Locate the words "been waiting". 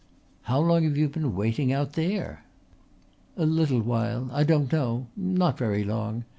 1.09-1.71